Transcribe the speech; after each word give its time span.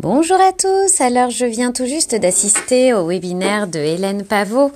Bonjour 0.00 0.40
à 0.40 0.52
tous, 0.52 1.00
alors 1.00 1.30
je 1.30 1.44
viens 1.44 1.72
tout 1.72 1.84
juste 1.84 2.14
d'assister 2.14 2.94
au 2.94 3.08
webinaire 3.08 3.66
de 3.66 3.80
Hélène 3.80 4.22
Pavot 4.22 4.70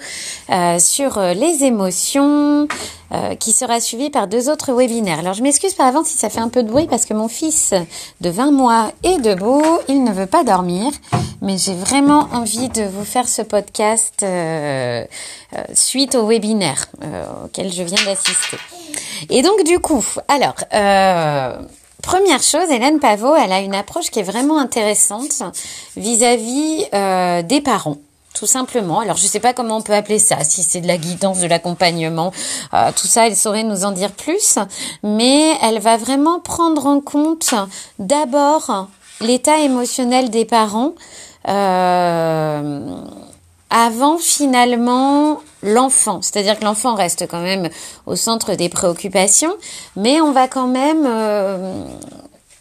euh, 0.50 0.80
sur 0.80 1.17
euh, 1.17 1.33
les 1.33 1.62
émotions 1.62 2.67
euh, 3.12 3.36
qui 3.36 3.52
sera 3.52 3.78
suivi 3.78 4.10
par 4.10 4.26
deux 4.26 4.50
autres 4.50 4.72
webinaires. 4.72 5.20
Alors 5.20 5.34
je 5.34 5.44
m'excuse 5.44 5.74
par 5.74 5.86
avance 5.86 6.08
si 6.08 6.18
ça 6.18 6.28
fait 6.28 6.40
un 6.40 6.48
peu 6.48 6.64
de 6.64 6.68
bruit 6.68 6.88
parce 6.88 7.04
que 7.04 7.14
mon 7.14 7.28
fils 7.28 7.72
de 8.20 8.30
20 8.30 8.50
mois 8.50 8.90
est 9.04 9.18
debout, 9.18 9.62
il 9.86 10.03
ne 10.03 10.11
veut 10.11 10.27
pas 10.27 10.43
dormir, 10.43 10.91
mais 11.41 11.57
j'ai 11.57 11.75
vraiment 11.75 12.27
envie 12.32 12.68
de 12.70 12.82
vous 12.82 13.04
faire 13.04 13.29
ce 13.29 13.43
podcast 13.43 14.27
suite 15.73 16.16
au 16.16 16.27
webinaire 16.27 16.89
auquel 17.45 17.73
je 17.73 17.84
viens 17.84 18.04
d'assister. 18.04 18.59
Et 19.30 19.43
donc 19.43 19.62
du 19.62 19.79
coup, 19.79 20.04
alors... 20.27 20.57
Première 22.03 22.43
chose, 22.43 22.69
Hélène 22.71 22.98
Pavot, 22.98 23.34
elle 23.37 23.53
a 23.53 23.61
une 23.61 23.75
approche 23.75 24.11
qui 24.11 24.19
est 24.19 24.25
vraiment 24.25 24.59
intéressante 24.59 25.43
vis-à-vis 25.96 26.84
euh, 26.92 27.42
des 27.42 27.61
parents 27.61 27.98
tout 28.34 28.47
simplement. 28.47 29.01
Alors 29.01 29.16
je 29.16 29.25
ne 29.25 29.28
sais 29.28 29.41
pas 29.41 29.52
comment 29.52 29.77
on 29.77 29.83
peut 29.83 29.92
appeler 29.92 30.19
ça, 30.19 30.42
si 30.42 30.62
c'est 30.62 30.80
de 30.80 30.87
la 30.87 30.97
guidance, 30.97 31.41
de 31.41 31.47
l'accompagnement, 31.47 32.33
euh, 32.73 32.91
tout 32.97 33.06
ça, 33.06 33.27
elle 33.27 33.37
saurait 33.37 33.62
nous 33.62 33.84
en 33.84 33.92
dire 33.92 34.11
plus, 34.11 34.59
mais 35.02 35.52
elle 35.62 35.78
va 35.78 35.97
vraiment 35.97 36.41
prendre 36.41 36.87
en 36.87 37.01
compte 37.01 37.55
d'abord 37.98 38.89
l'état 39.20 39.59
émotionnel 39.59 40.30
des 40.30 40.45
parents. 40.45 40.95
Euh, 41.48 43.05
avant 43.73 44.19
finalement 44.19 45.41
l'enfant. 45.62 46.21
C'est-à-dire 46.23 46.59
que 46.59 46.65
l'enfant 46.65 46.95
reste 46.95 47.27
quand 47.27 47.41
même 47.41 47.71
au 48.07 48.15
centre 48.15 48.55
des 48.55 48.69
préoccupations, 48.69 49.55
mais 49.97 50.21
on 50.21 50.31
va 50.31 50.47
quand 50.47 50.67
même 50.67 51.05
euh, 51.07 51.85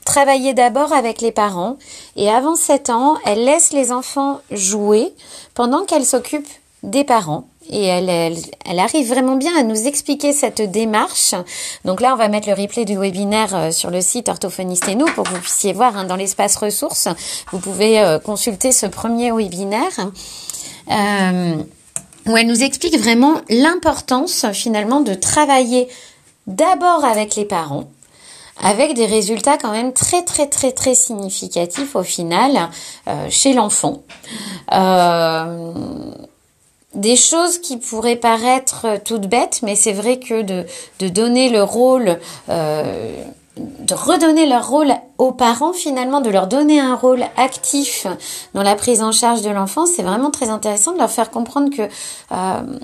travailler 0.05 0.53
d'abord 0.53 0.93
avec 0.93 1.21
les 1.21 1.33
parents. 1.33 1.77
Et 2.15 2.29
avant 2.29 2.55
7 2.55 2.89
ans, 2.89 3.17
elle 3.25 3.43
laisse 3.43 3.73
les 3.73 3.91
enfants 3.91 4.39
jouer 4.51 5.13
pendant 5.53 5.83
qu'elle 5.83 6.05
s'occupe 6.05 6.47
des 6.81 7.03
parents. 7.03 7.45
Et 7.69 7.85
elle, 7.85 8.09
elle, 8.09 8.79
arrive 8.79 9.07
vraiment 9.07 9.35
bien 9.35 9.55
à 9.57 9.63
nous 9.63 9.87
expliquer 9.87 10.33
cette 10.33 10.61
démarche. 10.61 11.35
Donc 11.85 12.01
là, 12.01 12.13
on 12.13 12.17
va 12.17 12.27
mettre 12.27 12.49
le 12.49 12.55
replay 12.55 12.85
du 12.85 12.97
webinaire 12.97 13.55
euh, 13.55 13.71
sur 13.71 13.91
le 13.91 14.01
site 14.01 14.29
Orthophoniste 14.29 14.87
et 14.87 14.95
nous 14.95 15.05
pour 15.05 15.25
que 15.25 15.29
vous 15.29 15.39
puissiez 15.39 15.71
voir 15.71 15.95
hein, 15.95 16.05
dans 16.05 16.15
l'espace 16.15 16.55
ressources. 16.55 17.07
Vous 17.51 17.59
pouvez 17.59 17.99
euh, 17.99 18.17
consulter 18.17 18.71
ce 18.71 18.87
premier 18.87 19.31
webinaire 19.31 20.11
euh, 20.91 21.55
où 22.27 22.37
elle 22.37 22.47
nous 22.47 22.63
explique 22.63 22.97
vraiment 22.97 23.41
l'importance 23.49 24.45
finalement 24.51 25.01
de 25.01 25.13
travailler 25.13 25.87
d'abord 26.47 27.03
avec 27.03 27.35
les 27.35 27.45
parents, 27.45 27.89
avec 28.61 28.93
des 28.93 29.05
résultats 29.05 29.57
quand 29.57 29.71
même 29.71 29.93
très 29.93 30.23
très 30.23 30.47
très 30.47 30.71
très 30.71 30.93
significatifs 30.93 31.95
au 31.95 32.03
final 32.03 32.69
euh, 33.07 33.27
chez 33.29 33.53
l'enfant. 33.53 34.03
Euh, 34.73 35.73
des 36.93 37.15
choses 37.15 37.59
qui 37.59 37.77
pourraient 37.77 38.17
paraître 38.17 38.99
toutes 39.05 39.27
bêtes, 39.27 39.61
mais 39.63 39.75
c'est 39.75 39.93
vrai 39.93 40.19
que 40.19 40.41
de, 40.41 40.65
donner 41.07 41.49
le 41.49 41.63
rôle 41.63 42.19
de 43.57 43.93
redonner 43.93 44.45
leur 44.45 44.67
rôle 44.67 44.93
aux 45.21 45.31
parents 45.31 45.71
finalement, 45.71 46.19
de 46.19 46.31
leur 46.31 46.47
donner 46.47 46.79
un 46.79 46.95
rôle 46.95 47.23
actif 47.37 48.07
dans 48.55 48.63
la 48.63 48.75
prise 48.75 49.03
en 49.03 49.11
charge 49.11 49.43
de 49.43 49.51
l'enfant, 49.51 49.85
c'est 49.85 50.01
vraiment 50.01 50.31
très 50.31 50.49
intéressant 50.49 50.93
de 50.93 50.97
leur 50.97 51.11
faire 51.11 51.29
comprendre 51.29 51.69
que 51.69 51.83
euh, 51.83 52.79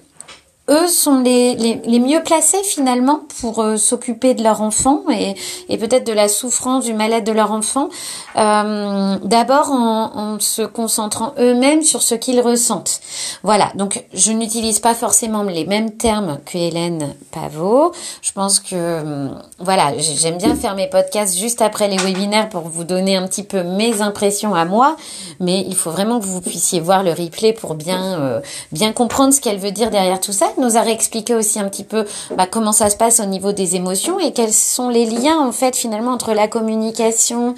eux 0.70 0.88
sont 0.88 1.20
les, 1.20 1.56
les, 1.56 2.00
mieux 2.00 2.22
placés 2.24 2.62
finalement 2.64 3.22
pour 3.40 3.62
euh, 3.62 3.78
s'occuper 3.78 4.34
de 4.34 4.44
leur 4.44 4.62
enfant 4.62 5.04
et, 5.10 5.36
et 5.70 5.78
peut-être 5.78 6.06
de 6.06 6.12
la 6.12 6.28
souffrance, 6.28 6.84
du 6.84 6.94
mal-être 6.94 7.24
de 7.24 7.32
leur 7.32 7.54
enfant, 7.54 7.90
euh, 8.36 9.18
d'abord 9.24 9.72
en, 9.72 10.34
en, 10.36 10.40
se 10.40 10.62
concentrant 10.64 11.34
eux-mêmes 11.40 11.84
sur 11.84 12.02
ce 12.02 12.16
qu'ils 12.16 12.42
ressentent. 12.42 13.00
Voilà, 13.44 13.72
donc 13.76 14.04
je 14.14 14.32
n'utilise 14.34 14.80
pas 14.80 14.94
forcément 14.94 15.44
les 15.44 15.66
mêmes 15.66 15.92
termes 15.92 16.40
que 16.46 16.58
Hélène 16.58 17.16
Pavot. 17.32 17.94
Je 18.22 18.32
pense 18.34 18.60
que, 18.60 18.76
euh, 18.76 19.30
voilà, 19.60 19.94
j'aime 19.98 20.38
bien 20.38 20.56
faire 20.56 20.76
mes 20.76 20.88
podcasts 20.88 21.38
juste 21.38 21.62
après 21.62 21.88
les 21.88 21.98
webinaires 21.98 22.50
pour 22.50 22.64
vous 22.64 22.84
donner 22.84 23.16
un 23.16 23.26
petit 23.28 23.44
peu 23.44 23.64
mes 23.64 24.02
impressions 24.02 24.54
à 24.54 24.66
moi, 24.66 24.98
mais 25.40 25.62
il 25.68 25.76
faut 25.76 25.92
vraiment 25.92 26.20
que 26.20 26.26
vous 26.26 26.42
puissiez 26.42 26.82
voir 26.82 27.04
le 27.04 27.12
replay 27.12 27.54
pour 27.54 27.76
bien, 27.76 28.20
euh, 28.20 28.42
bien 28.74 28.92
comprendre 28.92 29.34
ce 29.34 29.40
qu'elle 29.40 29.60
veut 29.60 29.72
dire 29.72 29.92
derrière 29.92 30.20
tout 30.20 30.34
ça 30.34 30.48
nous 30.60 30.78
a 30.78 30.82
réexpliqué 30.82 31.36
aussi 31.36 31.60
un 31.60 31.70
petit 31.70 31.84
peu 31.84 32.06
bah, 32.36 32.48
comment 32.50 32.72
ça 32.72 32.90
se 32.90 32.98
passe 32.98 33.20
au 33.20 33.26
niveau 33.26 33.52
des 33.52 33.76
émotions 33.76 34.20
et 34.20 34.34
quels 34.34 34.54
sont 34.54 34.90
les 34.90 35.06
liens 35.06 35.40
en 35.40 35.52
fait 35.52 35.76
finalement 35.76 36.12
entre 36.12 36.34
la 36.34 36.48
communication 36.48 37.56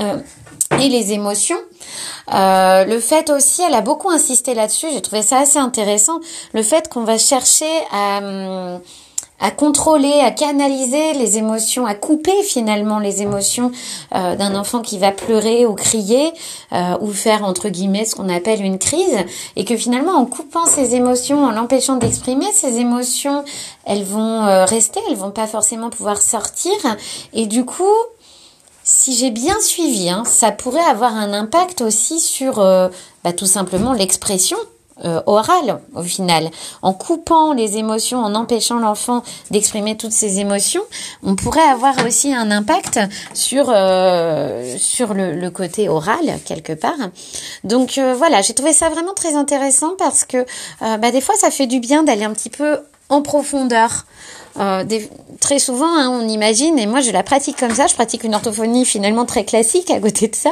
euh, 0.00 0.16
et 0.78 0.88
les 0.88 1.12
émotions. 1.12 1.58
Euh, 2.32 2.84
le 2.84 3.00
fait 3.00 3.30
aussi, 3.30 3.62
elle 3.62 3.74
a 3.74 3.80
beaucoup 3.80 4.10
insisté 4.10 4.54
là-dessus, 4.54 4.86
j'ai 4.92 5.02
trouvé 5.02 5.22
ça 5.22 5.38
assez 5.38 5.58
intéressant, 5.58 6.20
le 6.52 6.62
fait 6.62 6.88
qu'on 6.88 7.04
va 7.04 7.18
chercher 7.18 7.70
à... 7.92 8.18
Hum, 8.18 8.80
à 9.40 9.50
contrôler, 9.50 10.20
à 10.20 10.30
canaliser 10.30 11.14
les 11.14 11.38
émotions, 11.38 11.86
à 11.86 11.94
couper 11.94 12.42
finalement 12.42 12.98
les 12.98 13.22
émotions 13.22 13.72
euh, 14.14 14.36
d'un 14.36 14.54
enfant 14.54 14.80
qui 14.82 14.98
va 14.98 15.12
pleurer 15.12 15.66
ou 15.66 15.74
crier 15.74 16.32
euh, 16.72 16.96
ou 17.00 17.10
faire 17.10 17.44
entre 17.44 17.70
guillemets 17.70 18.04
ce 18.04 18.14
qu'on 18.14 18.28
appelle 18.28 18.62
une 18.62 18.78
crise 18.78 19.16
et 19.56 19.64
que 19.64 19.76
finalement 19.76 20.12
en 20.12 20.26
coupant 20.26 20.66
ces 20.66 20.94
émotions, 20.94 21.44
en 21.44 21.50
l'empêchant 21.50 21.96
d'exprimer 21.96 22.46
ces 22.52 22.78
émotions, 22.78 23.44
elles 23.86 24.04
vont 24.04 24.44
euh, 24.44 24.64
rester, 24.66 25.00
elles 25.08 25.16
vont 25.16 25.30
pas 25.30 25.46
forcément 25.46 25.90
pouvoir 25.90 26.20
sortir. 26.20 26.72
Et 27.32 27.46
du 27.46 27.64
coup 27.64 27.84
si 28.82 29.14
j'ai 29.14 29.30
bien 29.30 29.58
suivi, 29.60 30.10
hein, 30.10 30.24
ça 30.26 30.50
pourrait 30.50 30.80
avoir 30.80 31.14
un 31.14 31.32
impact 31.32 31.80
aussi 31.80 32.18
sur 32.18 32.56
bah, 32.56 33.32
tout 33.32 33.46
simplement 33.46 33.92
l'expression 33.92 34.56
euh, 35.04 35.22
oral 35.26 35.80
au 35.94 36.02
final. 36.02 36.50
En 36.82 36.92
coupant 36.92 37.52
les 37.52 37.76
émotions, 37.78 38.18
en 38.18 38.34
empêchant 38.34 38.78
l'enfant 38.78 39.22
d'exprimer 39.50 39.96
toutes 39.96 40.12
ses 40.12 40.40
émotions, 40.40 40.82
on 41.22 41.36
pourrait 41.36 41.60
avoir 41.62 41.94
aussi 42.06 42.34
un 42.34 42.50
impact 42.50 43.00
sur 43.32 43.66
euh, 43.68 44.76
sur 44.78 45.14
le, 45.14 45.50
côté 45.50 45.88
oral 45.88 46.38
quelque 46.44 46.72
part. 46.72 46.98
Donc 47.64 47.98
euh, 47.98 48.14
voilà, 48.14 48.42
j'ai 48.42 48.54
trouvé 48.54 48.72
ça 48.72 48.88
vraiment 48.88 49.14
très 49.14 49.34
intéressant 49.34 49.94
parce 49.98 50.24
que 50.24 50.44
bah, 50.80 51.10
des 51.10 51.20
fois 51.20 51.34
ça 51.36 51.50
fait 51.50 51.66
du 51.66 51.80
bien 51.80 52.02
d'aller 52.02 52.24
un 52.24 52.32
petit 52.32 52.50
peu 52.50 52.78
en 53.10 53.22
profondeur 53.22 54.06
euh, 54.58 54.84
très 55.40 55.58
souvent, 55.58 55.96
hein, 55.96 56.08
on 56.10 56.28
imagine, 56.28 56.78
et 56.78 56.86
moi 56.86 57.00
je 57.00 57.10
la 57.12 57.22
pratique 57.22 57.56
comme 57.56 57.74
ça, 57.74 57.86
je 57.86 57.94
pratique 57.94 58.24
une 58.24 58.34
orthophonie 58.34 58.84
finalement 58.84 59.24
très 59.24 59.44
classique 59.44 59.90
à 59.90 60.00
côté 60.00 60.28
de 60.28 60.34
ça, 60.34 60.50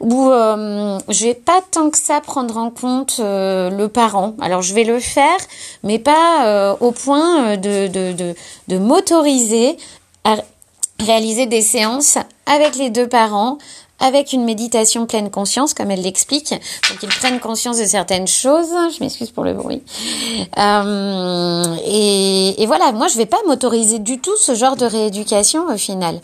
où 0.00 0.28
euh, 0.28 0.98
je 1.08 1.24
vais 1.24 1.34
pas 1.34 1.60
tant 1.70 1.90
que 1.90 1.98
ça 1.98 2.20
prendre 2.20 2.56
en 2.58 2.70
compte 2.70 3.16
euh, 3.20 3.70
le 3.70 3.88
parent. 3.88 4.34
Alors 4.40 4.62
je 4.62 4.74
vais 4.74 4.84
le 4.84 5.00
faire, 5.00 5.38
mais 5.82 5.98
pas 5.98 6.46
euh, 6.46 6.76
au 6.80 6.92
point 6.92 7.56
de, 7.56 7.88
de, 7.88 8.12
de, 8.12 8.34
de 8.68 8.78
m'autoriser 8.78 9.76
à 10.24 10.36
réaliser 11.00 11.46
des 11.46 11.62
séances 11.62 12.18
avec 12.46 12.76
les 12.76 12.90
deux 12.90 13.08
parents, 13.08 13.58
avec 14.00 14.32
une 14.32 14.44
méditation 14.44 15.06
pleine 15.06 15.30
conscience, 15.30 15.74
comme 15.74 15.90
elle 15.90 16.02
l'explique, 16.02 16.54
pour 16.86 16.98
qu'ils 16.98 17.08
prennent 17.08 17.40
conscience 17.40 17.78
de 17.78 17.84
certaines 17.84 18.28
choses. 18.28 18.70
Je 18.96 19.02
m'excuse 19.02 19.30
pour 19.30 19.44
le 19.44 19.54
bruit. 19.54 19.82
Euh, 20.58 21.76
et, 21.84 22.62
et, 22.62 22.66
voilà, 22.66 22.92
moi 22.92 23.08
je 23.08 23.16
vais 23.16 23.26
pas 23.26 23.38
m'autoriser 23.46 23.98
du 23.98 24.20
tout 24.20 24.36
ce 24.36 24.54
genre 24.54 24.76
de 24.76 24.86
rééducation 24.86 25.66
au 25.66 25.76
final. 25.76 26.20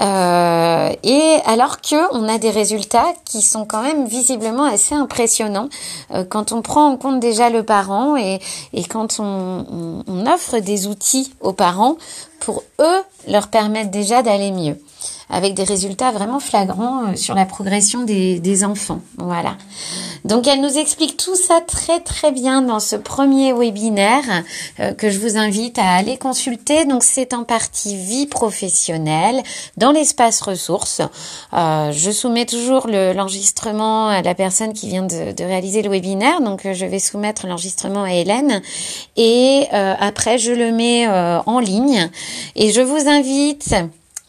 Euh, 0.00 0.90
et 1.02 1.36
alors 1.44 1.80
que 1.80 1.96
on 2.14 2.28
a 2.28 2.38
des 2.38 2.50
résultats 2.50 3.12
qui 3.24 3.42
sont 3.42 3.64
quand 3.64 3.82
même 3.82 4.06
visiblement 4.06 4.64
assez 4.64 4.94
impressionnants 4.94 5.68
euh, 6.14 6.24
quand 6.24 6.52
on 6.52 6.62
prend 6.62 6.86
en 6.86 6.96
compte 6.96 7.20
déjà 7.20 7.50
le 7.50 7.62
parent 7.62 8.16
et, 8.16 8.40
et 8.72 8.84
quand 8.84 9.20
on, 9.20 9.24
on, 9.70 10.04
on 10.06 10.26
offre 10.26 10.58
des 10.58 10.86
outils 10.86 11.32
aux 11.40 11.52
parents 11.52 11.96
pour 12.40 12.62
eux 12.80 13.02
leur 13.26 13.48
permettre 13.48 13.90
déjà 13.90 14.22
d'aller 14.22 14.52
mieux 14.52 14.78
avec 15.30 15.54
des 15.54 15.64
résultats 15.64 16.10
vraiment 16.10 16.40
flagrants 16.40 17.04
euh, 17.04 17.16
sur 17.16 17.34
la 17.34 17.44
progression 17.44 18.02
des, 18.02 18.40
des 18.40 18.64
enfants. 18.64 19.00
Voilà. 19.18 19.56
Donc 20.24 20.46
elle 20.46 20.60
nous 20.60 20.78
explique 20.78 21.16
tout 21.16 21.36
ça 21.36 21.60
très 21.60 22.00
très 22.00 22.32
bien 22.32 22.62
dans 22.62 22.80
ce 22.80 22.96
premier 22.96 23.52
webinaire 23.52 24.44
euh, 24.80 24.92
que 24.92 25.10
je 25.10 25.18
vous 25.18 25.36
invite 25.36 25.78
à 25.78 25.94
aller 25.94 26.16
consulter. 26.16 26.84
Donc 26.86 27.02
c'est 27.02 27.34
en 27.34 27.44
partie 27.44 27.96
vie 27.96 28.26
professionnelle 28.26 29.42
dans 29.76 29.92
l'espace 29.92 30.40
ressources. 30.40 31.02
Euh, 31.52 31.92
je 31.92 32.10
soumets 32.10 32.46
toujours 32.46 32.86
l'enregistrement 32.88 34.08
à 34.08 34.22
la 34.22 34.34
personne 34.34 34.72
qui 34.72 34.88
vient 34.88 35.02
de, 35.04 35.32
de 35.32 35.44
réaliser 35.44 35.82
le 35.82 35.90
webinaire. 35.90 36.40
Donc 36.40 36.66
je 36.72 36.86
vais 36.86 36.98
soumettre 36.98 37.46
l'enregistrement 37.46 38.04
à 38.04 38.12
Hélène 38.12 38.62
et 39.16 39.66
après 39.70 40.38
je 40.38 40.52
le 40.52 40.72
mets 40.72 41.06
en 41.08 41.58
ligne 41.58 42.10
et 42.56 42.72
je 42.72 42.80
vous 42.80 43.08
invite 43.08 43.74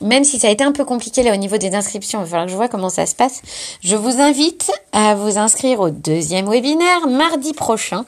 même 0.01 0.23
si 0.23 0.39
ça 0.39 0.47
a 0.47 0.51
été 0.51 0.63
un 0.63 0.71
peu 0.71 0.85
compliqué 0.85 1.23
là 1.23 1.33
au 1.33 1.37
niveau 1.37 1.57
des 1.57 1.75
inscriptions, 1.75 2.19
il 2.19 2.23
va 2.23 2.27
falloir 2.27 2.45
que 2.45 2.51
je 2.51 2.55
vois 2.55 2.67
comment 2.67 2.89
ça 2.89 3.05
se 3.05 3.15
passe. 3.15 3.41
Je 3.83 3.95
vous 3.95 4.19
invite 4.19 4.71
à 4.91 5.15
vous 5.15 5.37
inscrire 5.37 5.79
au 5.79 5.89
deuxième 5.89 6.49
webinaire 6.49 7.07
mardi 7.07 7.53
prochain 7.53 8.03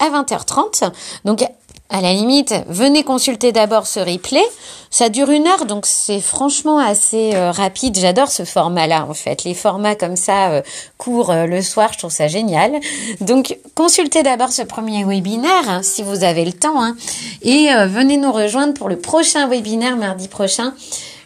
à 0.00 0.10
20h30. 0.10 0.90
Donc 1.24 1.44
à 1.88 2.00
la 2.00 2.12
limite, 2.12 2.52
venez 2.68 3.04
consulter 3.04 3.52
d'abord 3.52 3.86
ce 3.86 4.00
replay. 4.00 4.42
Ça 4.90 5.08
dure 5.08 5.30
une 5.30 5.46
heure, 5.46 5.66
donc 5.66 5.86
c'est 5.86 6.20
franchement 6.20 6.78
assez 6.78 7.34
euh, 7.34 7.52
rapide. 7.52 7.96
J'adore 7.96 8.28
ce 8.28 8.44
format-là, 8.44 9.06
en 9.08 9.14
fait. 9.14 9.44
Les 9.44 9.54
formats 9.54 9.94
comme 9.94 10.16
ça, 10.16 10.50
euh, 10.50 10.62
courts 10.98 11.30
euh, 11.30 11.46
le 11.46 11.62
soir, 11.62 11.92
je 11.92 11.98
trouve 11.98 12.10
ça 12.10 12.26
génial. 12.26 12.80
Donc, 13.20 13.56
consultez 13.76 14.24
d'abord 14.24 14.50
ce 14.50 14.62
premier 14.62 15.04
webinaire, 15.04 15.68
hein, 15.68 15.82
si 15.82 16.02
vous 16.02 16.24
avez 16.24 16.44
le 16.44 16.52
temps. 16.52 16.82
Hein, 16.82 16.96
et 17.42 17.68
venez 17.86 18.16
nous 18.16 18.32
rejoindre 18.32 18.74
pour 18.74 18.88
le 18.88 18.96
prochain 18.96 19.46
webinaire, 19.46 19.96
mardi 19.96 20.26
prochain, 20.26 20.74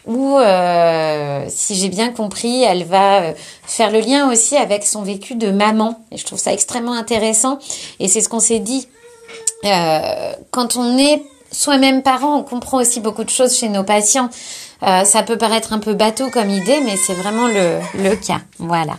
où, 0.07 0.37
si 1.47 1.75
j'ai 1.75 1.89
bien 1.89 2.09
compris, 2.09 2.63
elle 2.63 2.83
va 2.83 3.33
faire 3.63 3.91
le 3.91 3.99
lien 3.99 4.31
aussi 4.31 4.57
avec 4.57 4.83
son 4.83 5.03
vécu 5.03 5.35
de 5.35 5.51
maman. 5.51 5.99
Et 6.11 6.17
je 6.17 6.25
trouve 6.25 6.39
ça 6.39 6.53
extrêmement 6.53 6.93
intéressant. 6.93 7.59
Et 7.99 8.07
c'est 8.07 8.21
ce 8.21 8.29
qu'on 8.29 8.39
s'est 8.39 8.59
dit 8.59 8.87
euh, 9.65 10.33
quand 10.49 10.75
on 10.77 10.97
est 10.97 11.23
soi-même 11.51 12.01
parent, 12.01 12.37
on 12.37 12.43
comprend 12.43 12.79
aussi 12.79 12.99
beaucoup 12.99 13.23
de 13.23 13.29
choses 13.29 13.55
chez 13.55 13.69
nos 13.69 13.83
patients. 13.83 14.29
Euh, 14.83 15.03
ça 15.03 15.21
peut 15.21 15.37
paraître 15.37 15.73
un 15.73 15.79
peu 15.79 15.93
bateau 15.93 16.29
comme 16.31 16.49
idée, 16.49 16.79
mais 16.83 16.95
c'est 16.95 17.13
vraiment 17.13 17.47
le, 17.47 17.79
le 18.01 18.15
cas. 18.15 18.41
Voilà. 18.57 18.93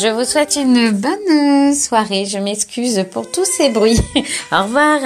Je 0.00 0.08
vous 0.08 0.24
souhaite 0.24 0.56
une 0.56 0.90
bonne 0.90 1.74
soirée. 1.74 2.24
Je 2.24 2.38
m'excuse 2.38 3.04
pour 3.10 3.30
tous 3.30 3.44
ces 3.44 3.68
bruits. 3.68 4.00
Au 4.52 4.62
revoir. 4.62 5.00